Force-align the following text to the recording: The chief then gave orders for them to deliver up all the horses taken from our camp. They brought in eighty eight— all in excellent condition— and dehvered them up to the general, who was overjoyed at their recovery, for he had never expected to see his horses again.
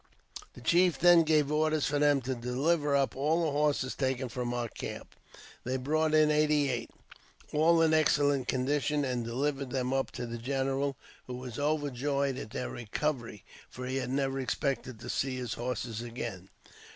The 0.55 0.61
chief 0.61 0.97
then 0.97 1.21
gave 1.21 1.51
orders 1.51 1.85
for 1.85 1.99
them 1.99 2.21
to 2.21 2.33
deliver 2.33 2.95
up 2.95 3.15
all 3.15 3.45
the 3.45 3.51
horses 3.51 3.93
taken 3.93 4.29
from 4.29 4.51
our 4.51 4.67
camp. 4.67 5.13
They 5.63 5.77
brought 5.77 6.15
in 6.15 6.31
eighty 6.31 6.71
eight— 6.71 6.89
all 7.53 7.83
in 7.83 7.93
excellent 7.93 8.47
condition— 8.47 9.05
and 9.05 9.23
dehvered 9.27 9.69
them 9.69 9.93
up 9.93 10.09
to 10.13 10.25
the 10.25 10.39
general, 10.39 10.97
who 11.27 11.35
was 11.35 11.59
overjoyed 11.59 12.39
at 12.39 12.49
their 12.49 12.71
recovery, 12.71 13.43
for 13.69 13.85
he 13.85 13.97
had 13.97 14.09
never 14.09 14.39
expected 14.39 14.99
to 15.01 15.07
see 15.07 15.35
his 15.37 15.53
horses 15.53 16.01
again. 16.01 16.49